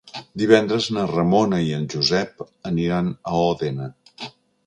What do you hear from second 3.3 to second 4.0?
a Òdena.